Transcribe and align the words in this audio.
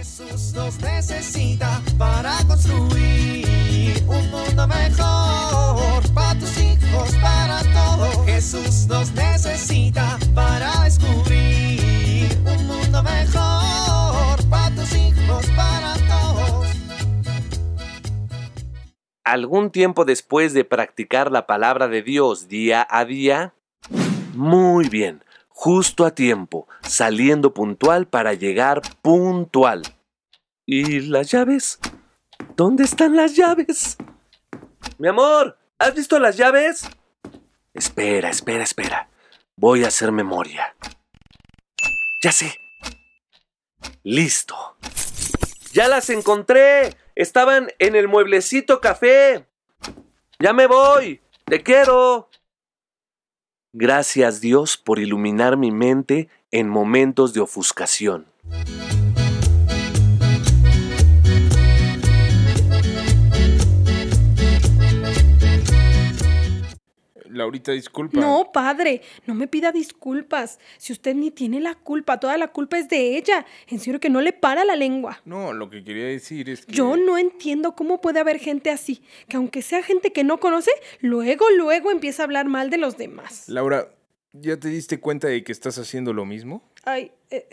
Jesús 0.00 0.54
nos 0.54 0.80
necesita 0.80 1.82
para 1.98 2.38
construir 2.46 4.02
un 4.06 4.30
mundo 4.30 4.66
mejor 4.66 6.02
para 6.14 6.38
tus 6.40 6.56
hijos, 6.56 7.14
para 7.20 7.60
todos. 7.74 8.24
Jesús 8.24 8.86
nos 8.86 9.12
necesita 9.12 10.18
para 10.34 10.84
descubrir 10.84 12.30
un 12.46 12.66
mundo 12.66 13.02
mejor 13.02 14.42
para 14.48 14.74
tus 14.74 14.90
hijos, 14.94 15.44
para 15.54 15.92
todos. 16.08 16.68
Algún 19.22 19.70
tiempo 19.70 20.06
después 20.06 20.54
de 20.54 20.64
practicar 20.64 21.30
la 21.30 21.46
palabra 21.46 21.88
de 21.88 22.00
Dios 22.00 22.48
día 22.48 22.86
a 22.88 23.04
día, 23.04 23.52
muy 24.32 24.88
bien, 24.88 25.22
justo 25.60 26.06
a 26.06 26.14
tiempo, 26.14 26.66
saliendo 26.80 27.52
puntual 27.52 28.06
para 28.06 28.32
llegar 28.32 28.80
puntual. 29.02 29.82
¿Y 30.64 31.00
las 31.00 31.30
llaves? 31.30 31.78
¿Dónde 32.56 32.84
están 32.84 33.14
las 33.14 33.36
llaves? 33.36 33.98
Mi 34.96 35.08
amor, 35.08 35.58
¿has 35.78 35.94
visto 35.94 36.18
las 36.18 36.38
llaves? 36.38 36.88
Espera, 37.74 38.30
espera, 38.30 38.64
espera. 38.64 39.10
Voy 39.54 39.84
a 39.84 39.88
hacer 39.88 40.12
memoria. 40.12 40.74
Ya 42.22 42.32
sé. 42.32 42.54
Listo. 44.02 44.78
Ya 45.74 45.88
las 45.88 46.08
encontré. 46.08 46.96
Estaban 47.14 47.68
en 47.78 47.96
el 47.96 48.08
mueblecito 48.08 48.80
café. 48.80 49.46
Ya 50.38 50.54
me 50.54 50.66
voy. 50.66 51.20
Te 51.44 51.62
quiero. 51.62 52.30
Gracias 53.72 54.40
Dios 54.40 54.76
por 54.76 54.98
iluminar 54.98 55.56
mi 55.56 55.70
mente 55.70 56.28
en 56.50 56.68
momentos 56.68 57.32
de 57.32 57.40
ofuscación. 57.40 58.26
Laurita, 67.40 67.72
disculpa. 67.72 68.20
No, 68.20 68.50
padre, 68.52 69.02
no 69.26 69.34
me 69.34 69.48
pida 69.48 69.72
disculpas. 69.72 70.58
Si 70.78 70.92
usted 70.92 71.14
ni 71.14 71.30
tiene 71.30 71.60
la 71.60 71.74
culpa, 71.74 72.20
toda 72.20 72.36
la 72.36 72.48
culpa 72.48 72.78
es 72.78 72.88
de 72.88 73.16
ella. 73.16 73.46
En 73.66 73.80
serio 73.80 73.98
que 73.98 74.10
no 74.10 74.20
le 74.20 74.32
para 74.32 74.64
la 74.64 74.76
lengua. 74.76 75.20
No, 75.24 75.52
lo 75.52 75.70
que 75.70 75.82
quería 75.82 76.06
decir 76.06 76.48
es 76.50 76.66
que... 76.66 76.72
Yo 76.72 76.96
no 76.96 77.18
entiendo 77.18 77.74
cómo 77.74 78.00
puede 78.00 78.20
haber 78.20 78.38
gente 78.38 78.70
así, 78.70 79.02
que 79.28 79.36
aunque 79.36 79.62
sea 79.62 79.82
gente 79.82 80.12
que 80.12 80.22
no 80.22 80.38
conoce, 80.38 80.70
luego, 81.00 81.46
luego 81.50 81.90
empieza 81.90 82.22
a 82.22 82.24
hablar 82.24 82.46
mal 82.46 82.70
de 82.70 82.76
los 82.76 82.96
demás. 82.96 83.48
Laura, 83.48 83.88
¿ya 84.32 84.58
te 84.58 84.68
diste 84.68 85.00
cuenta 85.00 85.28
de 85.28 85.42
que 85.42 85.52
estás 85.52 85.78
haciendo 85.78 86.12
lo 86.12 86.24
mismo? 86.26 86.62
Ay, 86.84 87.10
eh, 87.30 87.48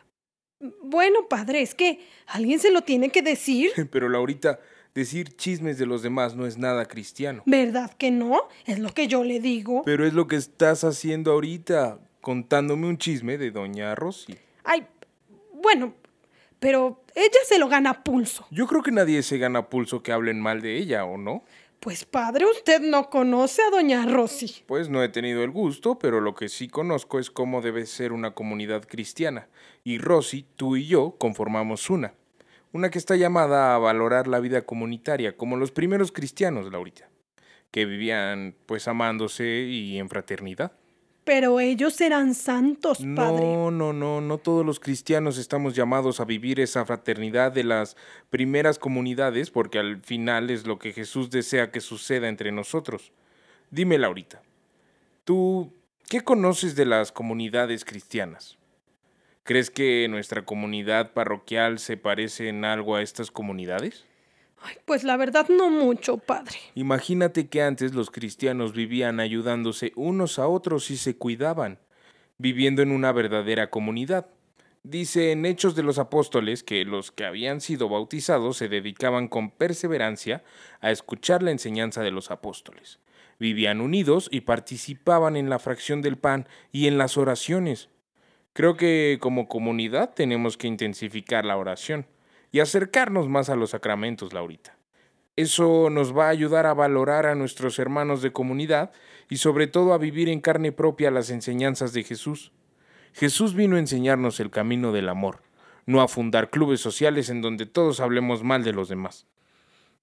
bueno, 0.82 1.28
padre, 1.28 1.62
es 1.62 1.74
que 1.74 2.00
alguien 2.26 2.58
se 2.58 2.70
lo 2.70 2.82
tiene 2.82 3.10
que 3.10 3.22
decir. 3.22 3.70
Pero 3.90 4.08
Laurita, 4.08 4.60
decir 4.94 5.36
chismes 5.36 5.78
de 5.78 5.86
los 5.86 6.02
demás 6.02 6.36
no 6.36 6.46
es 6.46 6.56
nada 6.56 6.86
cristiano. 6.86 7.42
¿Verdad 7.46 7.92
que 7.92 8.10
no? 8.10 8.48
Es 8.64 8.78
lo 8.78 8.90
que 8.90 9.08
yo 9.08 9.24
le 9.24 9.40
digo. 9.40 9.82
Pero 9.84 10.06
es 10.06 10.14
lo 10.14 10.26
que 10.26 10.36
estás 10.36 10.84
haciendo 10.84 11.32
ahorita, 11.32 11.98
contándome 12.20 12.86
un 12.86 12.98
chisme 12.98 13.36
de 13.36 13.50
doña 13.50 13.94
Rosy. 13.94 14.36
Ay, 14.62 14.86
bueno, 15.52 15.94
pero 16.58 17.02
ella 17.14 17.38
se 17.46 17.58
lo 17.58 17.68
gana 17.68 17.90
a 17.90 18.04
pulso. 18.04 18.46
Yo 18.50 18.66
creo 18.66 18.82
que 18.82 18.92
nadie 18.92 19.22
se 19.22 19.38
gana 19.38 19.60
a 19.60 19.68
pulso 19.68 20.02
que 20.02 20.12
hablen 20.12 20.40
mal 20.40 20.62
de 20.62 20.78
ella, 20.78 21.04
¿o 21.04 21.18
no? 21.18 21.44
Pues 21.80 22.06
padre, 22.06 22.46
usted 22.46 22.80
no 22.80 23.10
conoce 23.10 23.60
a 23.60 23.68
doña 23.68 24.06
Rosy. 24.06 24.62
Pues 24.66 24.88
no 24.88 25.02
he 25.02 25.10
tenido 25.10 25.44
el 25.44 25.50
gusto, 25.50 25.98
pero 25.98 26.22
lo 26.22 26.34
que 26.34 26.48
sí 26.48 26.68
conozco 26.68 27.18
es 27.18 27.30
cómo 27.30 27.60
debe 27.60 27.84
ser 27.84 28.12
una 28.12 28.32
comunidad 28.32 28.86
cristiana. 28.86 29.48
Y 29.82 29.98
Rosy, 29.98 30.46
tú 30.56 30.76
y 30.76 30.86
yo 30.86 31.16
conformamos 31.18 31.90
una. 31.90 32.14
Una 32.74 32.90
que 32.90 32.98
está 32.98 33.14
llamada 33.14 33.76
a 33.76 33.78
valorar 33.78 34.26
la 34.26 34.40
vida 34.40 34.62
comunitaria, 34.62 35.36
como 35.36 35.56
los 35.56 35.70
primeros 35.70 36.10
cristianos, 36.10 36.72
Laurita, 36.72 37.08
que 37.70 37.84
vivían 37.84 38.56
pues 38.66 38.88
amándose 38.88 39.60
y 39.62 39.96
en 39.96 40.08
fraternidad. 40.08 40.72
Pero 41.22 41.60
ellos 41.60 42.00
eran 42.00 42.34
santos, 42.34 42.98
padre. 43.14 43.44
No, 43.44 43.70
no, 43.70 43.92
no, 43.92 44.20
no 44.20 44.38
todos 44.38 44.66
los 44.66 44.80
cristianos 44.80 45.38
estamos 45.38 45.76
llamados 45.76 46.18
a 46.18 46.24
vivir 46.24 46.58
esa 46.58 46.84
fraternidad 46.84 47.52
de 47.52 47.62
las 47.62 47.96
primeras 48.28 48.80
comunidades, 48.80 49.52
porque 49.52 49.78
al 49.78 50.02
final 50.02 50.50
es 50.50 50.66
lo 50.66 50.80
que 50.80 50.92
Jesús 50.92 51.30
desea 51.30 51.70
que 51.70 51.80
suceda 51.80 52.28
entre 52.28 52.50
nosotros. 52.50 53.12
Dime, 53.70 53.98
Laurita, 53.98 54.42
¿tú 55.22 55.72
qué 56.08 56.22
conoces 56.22 56.74
de 56.74 56.86
las 56.86 57.12
comunidades 57.12 57.84
cristianas? 57.84 58.58
¿Crees 59.44 59.70
que 59.70 60.08
nuestra 60.08 60.46
comunidad 60.46 61.12
parroquial 61.12 61.78
se 61.78 61.98
parece 61.98 62.48
en 62.48 62.64
algo 62.64 62.96
a 62.96 63.02
estas 63.02 63.30
comunidades? 63.30 64.06
Ay, 64.62 64.76
pues 64.86 65.04
la 65.04 65.18
verdad 65.18 65.50
no 65.50 65.68
mucho, 65.68 66.16
padre. 66.16 66.56
Imagínate 66.74 67.48
que 67.48 67.60
antes 67.60 67.92
los 67.92 68.10
cristianos 68.10 68.72
vivían 68.72 69.20
ayudándose 69.20 69.92
unos 69.96 70.38
a 70.38 70.48
otros 70.48 70.90
y 70.90 70.96
se 70.96 71.18
cuidaban, 71.18 71.78
viviendo 72.38 72.80
en 72.80 72.90
una 72.90 73.12
verdadera 73.12 73.68
comunidad. 73.68 74.28
Dice 74.82 75.32
en 75.32 75.44
Hechos 75.44 75.74
de 75.74 75.82
los 75.82 75.98
Apóstoles 75.98 76.62
que 76.62 76.86
los 76.86 77.12
que 77.12 77.26
habían 77.26 77.60
sido 77.60 77.90
bautizados 77.90 78.56
se 78.56 78.70
dedicaban 78.70 79.28
con 79.28 79.50
perseverancia 79.50 80.42
a 80.80 80.90
escuchar 80.90 81.42
la 81.42 81.50
enseñanza 81.50 82.00
de 82.00 82.12
los 82.12 82.30
apóstoles. 82.30 82.98
Vivían 83.38 83.82
unidos 83.82 84.30
y 84.32 84.40
participaban 84.40 85.36
en 85.36 85.50
la 85.50 85.58
fracción 85.58 86.00
del 86.00 86.16
pan 86.16 86.48
y 86.72 86.86
en 86.86 86.96
las 86.96 87.18
oraciones. 87.18 87.90
Creo 88.54 88.76
que 88.76 89.18
como 89.20 89.48
comunidad 89.48 90.14
tenemos 90.14 90.56
que 90.56 90.68
intensificar 90.68 91.44
la 91.44 91.56
oración 91.56 92.06
y 92.52 92.60
acercarnos 92.60 93.28
más 93.28 93.50
a 93.50 93.56
los 93.56 93.70
sacramentos, 93.70 94.32
Laurita. 94.32 94.76
Eso 95.34 95.90
nos 95.90 96.16
va 96.16 96.26
a 96.26 96.30
ayudar 96.30 96.64
a 96.66 96.74
valorar 96.74 97.26
a 97.26 97.34
nuestros 97.34 97.80
hermanos 97.80 98.22
de 98.22 98.32
comunidad 98.32 98.92
y 99.28 99.38
sobre 99.38 99.66
todo 99.66 99.92
a 99.92 99.98
vivir 99.98 100.28
en 100.28 100.40
carne 100.40 100.70
propia 100.70 101.10
las 101.10 101.30
enseñanzas 101.30 101.92
de 101.92 102.04
Jesús. 102.04 102.52
Jesús 103.12 103.54
vino 103.54 103.74
a 103.74 103.80
enseñarnos 103.80 104.38
el 104.38 104.50
camino 104.50 104.92
del 104.92 105.08
amor, 105.08 105.42
no 105.84 106.00
a 106.00 106.06
fundar 106.06 106.50
clubes 106.50 106.80
sociales 106.80 107.30
en 107.30 107.42
donde 107.42 107.66
todos 107.66 107.98
hablemos 107.98 108.44
mal 108.44 108.62
de 108.62 108.72
los 108.72 108.88
demás. 108.88 109.26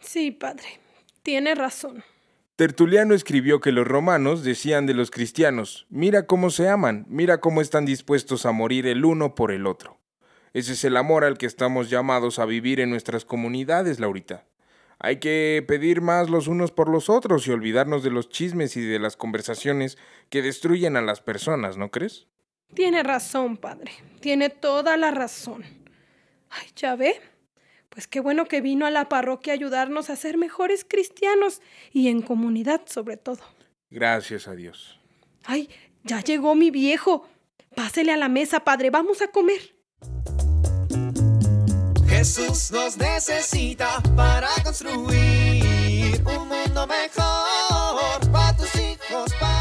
Sí, 0.00 0.30
padre, 0.30 0.80
tiene 1.22 1.54
razón. 1.54 2.02
Tertuliano 2.58 3.14
escribió 3.14 3.60
que 3.60 3.70
los 3.70 3.86
romanos 3.86 4.42
decían 4.42 4.84
de 4.84 4.92
los 4.92 5.12
cristianos, 5.12 5.86
mira 5.90 6.26
cómo 6.26 6.50
se 6.50 6.68
aman, 6.68 7.06
mira 7.08 7.38
cómo 7.38 7.60
están 7.60 7.86
dispuestos 7.86 8.46
a 8.46 8.50
morir 8.50 8.88
el 8.88 9.04
uno 9.04 9.36
por 9.36 9.52
el 9.52 9.64
otro. 9.64 10.00
Ese 10.54 10.72
es 10.72 10.82
el 10.82 10.96
amor 10.96 11.22
al 11.22 11.38
que 11.38 11.46
estamos 11.46 11.88
llamados 11.88 12.40
a 12.40 12.46
vivir 12.46 12.80
en 12.80 12.90
nuestras 12.90 13.24
comunidades, 13.24 14.00
Laurita. 14.00 14.44
Hay 14.98 15.20
que 15.20 15.64
pedir 15.68 16.00
más 16.00 16.30
los 16.30 16.48
unos 16.48 16.72
por 16.72 16.88
los 16.88 17.08
otros 17.08 17.46
y 17.46 17.52
olvidarnos 17.52 18.02
de 18.02 18.10
los 18.10 18.28
chismes 18.28 18.76
y 18.76 18.80
de 18.80 18.98
las 18.98 19.16
conversaciones 19.16 19.96
que 20.28 20.42
destruyen 20.42 20.96
a 20.96 21.00
las 21.00 21.20
personas, 21.20 21.76
¿no 21.76 21.92
crees? 21.92 22.26
Tiene 22.74 23.04
razón, 23.04 23.56
padre. 23.56 23.92
Tiene 24.18 24.50
toda 24.50 24.96
la 24.96 25.12
razón. 25.12 25.62
Ay, 26.50 26.66
ya 26.74 26.96
ve. 26.96 27.20
Pues 27.98 28.06
qué 28.06 28.20
bueno 28.20 28.44
que 28.44 28.60
vino 28.60 28.86
a 28.86 28.92
la 28.92 29.08
parroquia 29.08 29.52
a 29.52 29.56
ayudarnos 29.56 30.08
a 30.08 30.14
ser 30.14 30.36
mejores 30.36 30.86
cristianos 30.88 31.60
y 31.92 32.06
en 32.06 32.22
comunidad 32.22 32.82
sobre 32.86 33.16
todo. 33.16 33.40
Gracias 33.90 34.46
a 34.46 34.54
Dios. 34.54 35.00
Ay, 35.42 35.68
ya 36.04 36.20
llegó 36.20 36.54
mi 36.54 36.70
viejo. 36.70 37.28
Pásele 37.74 38.12
a 38.12 38.16
la 38.16 38.28
mesa, 38.28 38.60
padre. 38.60 38.90
Vamos 38.90 39.20
a 39.20 39.26
comer. 39.32 39.74
Jesús 42.08 42.70
nos 42.70 42.96
necesita 42.98 44.00
para 44.14 44.50
construir 44.62 46.22
un 46.24 46.46
mundo 46.46 46.86
mejor 46.86 48.30
para 48.30 48.56
tus 48.56 48.76
hijos, 48.76 49.34
para 49.40 49.57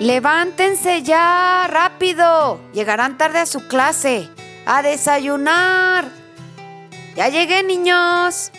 Levántense 0.00 1.02
ya, 1.02 1.66
rápido. 1.68 2.58
Llegarán 2.72 3.18
tarde 3.18 3.40
a 3.40 3.44
su 3.44 3.68
clase. 3.68 4.30
A 4.64 4.80
desayunar. 4.80 6.10
Ya 7.16 7.28
llegué, 7.28 7.62
niños. 7.62 8.50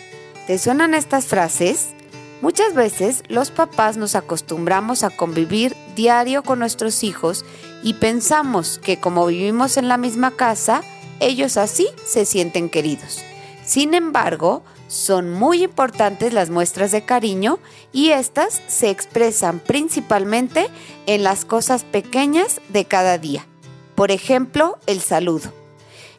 ¿Te 0.46 0.56
suenan 0.56 0.94
estas 0.94 1.26
frases? 1.26 1.94
Muchas 2.42 2.74
veces 2.74 3.24
los 3.26 3.50
papás 3.50 3.96
nos 3.96 4.14
acostumbramos 4.14 5.02
a 5.02 5.10
convivir 5.10 5.74
diario 5.96 6.44
con 6.44 6.60
nuestros 6.60 7.02
hijos 7.02 7.44
y 7.82 7.94
pensamos 7.94 8.78
que 8.78 9.00
como 9.00 9.26
vivimos 9.26 9.76
en 9.76 9.88
la 9.88 9.96
misma 9.96 10.30
casa, 10.30 10.82
ellos 11.18 11.56
así 11.56 11.88
se 12.06 12.24
sienten 12.24 12.70
queridos. 12.70 13.20
Sin 13.64 13.94
embargo, 13.94 14.62
son 14.92 15.32
muy 15.32 15.62
importantes 15.64 16.34
las 16.34 16.50
muestras 16.50 16.92
de 16.92 17.02
cariño 17.02 17.58
y 17.92 18.10
estas 18.10 18.60
se 18.66 18.90
expresan 18.90 19.58
principalmente 19.58 20.68
en 21.06 21.24
las 21.24 21.46
cosas 21.46 21.82
pequeñas 21.82 22.60
de 22.68 22.84
cada 22.84 23.16
día. 23.16 23.46
Por 23.94 24.10
ejemplo, 24.10 24.78
el 24.86 25.00
saludo. 25.00 25.50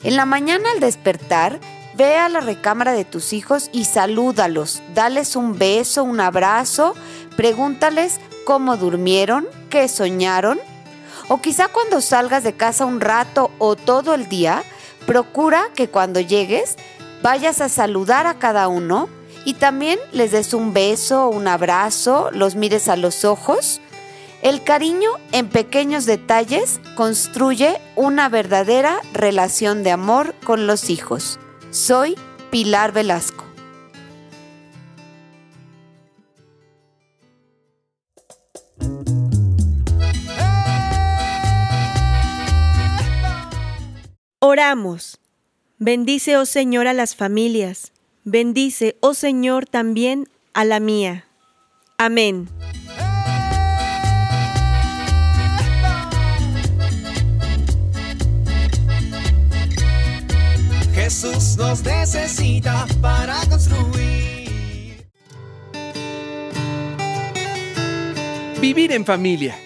En 0.03 0.15
la 0.15 0.25
mañana 0.25 0.71
al 0.71 0.79
despertar, 0.79 1.59
ve 1.95 2.15
a 2.15 2.29
la 2.29 2.39
recámara 2.39 2.93
de 2.93 3.05
tus 3.05 3.31
hijos 3.31 3.69
y 3.71 3.85
salúdalos. 3.85 4.81
Dales 4.95 5.35
un 5.35 5.59
beso, 5.59 6.03
un 6.03 6.19
abrazo, 6.19 6.95
pregúntales 7.37 8.19
cómo 8.43 8.75
durmieron, 8.75 9.47
qué 9.69 9.87
soñaron. 9.87 10.59
O 11.27 11.41
quizá 11.41 11.67
cuando 11.67 12.01
salgas 12.01 12.43
de 12.43 12.53
casa 12.53 12.85
un 12.85 13.01
rato 13.01 13.51
o 13.59 13.75
todo 13.75 14.15
el 14.15 14.27
día, 14.29 14.63
procura 15.05 15.69
que 15.75 15.89
cuando 15.89 16.19
llegues 16.19 16.75
vayas 17.23 17.61
a 17.61 17.69
saludar 17.69 18.27
a 18.27 18.37
cada 18.37 18.67
uno 18.67 19.07
y 19.45 19.53
también 19.53 19.97
les 20.11 20.31
des 20.31 20.53
un 20.53 20.73
beso, 20.73 21.29
un 21.29 21.47
abrazo, 21.47 22.29
los 22.31 22.55
mires 22.55 22.89
a 22.89 22.97
los 22.97 23.23
ojos. 23.23 23.79
El 24.41 24.61
cariño 24.63 25.09
en 25.31 25.47
pequeños 25.47 26.05
detalles 26.05 26.81
construye 26.95 27.79
una 27.95 28.27
verdadera 28.27 28.99
relación 29.13 29.83
de 29.83 29.91
amor 29.91 30.35
con 30.43 30.67
los 30.67 30.89
hijos. 30.89 31.39
Soy 31.71 32.15
Pilar 32.51 32.91
Velasco. 32.91 33.45
Oramos. 44.39 45.22
Bendice, 45.85 46.37
oh 46.37 46.45
Señor, 46.45 46.87
a 46.87 46.93
las 46.93 47.13
familias. 47.13 47.91
Bendice, 48.23 48.95
oh 49.01 49.13
Señor, 49.13 49.65
también 49.65 50.29
a 50.53 50.63
la 50.63 50.79
mía. 50.79 51.25
Amén. 51.97 52.47
Jesús 60.95 61.57
nos 61.57 61.83
necesita 61.83 62.87
para 63.01 63.41
construir. 63.49 65.05
Vivir 68.61 68.93
en 68.93 69.03
familia. 69.03 69.57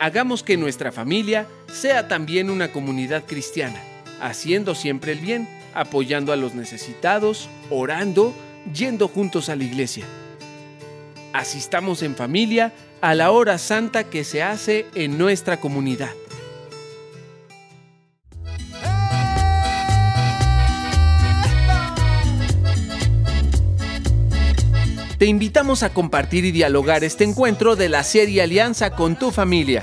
Hagamos 0.00 0.42
que 0.42 0.56
nuestra 0.56 0.90
familia 0.90 1.46
sea 1.72 2.08
también 2.08 2.50
una 2.50 2.72
comunidad 2.72 3.22
cristiana, 3.26 3.80
haciendo 4.20 4.74
siempre 4.74 5.12
el 5.12 5.20
bien, 5.20 5.48
apoyando 5.74 6.32
a 6.32 6.36
los 6.36 6.54
necesitados, 6.54 7.48
orando, 7.70 8.34
yendo 8.72 9.08
juntos 9.08 9.48
a 9.48 9.56
la 9.56 9.64
iglesia. 9.64 10.04
Asistamos 11.32 12.02
en 12.02 12.14
familia 12.16 12.72
a 13.00 13.14
la 13.14 13.30
hora 13.30 13.58
santa 13.58 14.04
que 14.04 14.24
se 14.24 14.42
hace 14.42 14.86
en 14.94 15.18
nuestra 15.18 15.60
comunidad. 15.60 16.10
Te 25.18 25.24
invitamos 25.24 25.82
a 25.82 25.94
compartir 25.94 26.44
y 26.44 26.52
dialogar 26.52 27.02
este 27.02 27.24
encuentro 27.24 27.74
de 27.74 27.88
la 27.88 28.04
serie 28.04 28.42
Alianza 28.42 28.90
con 28.90 29.16
tu 29.16 29.30
familia. 29.30 29.82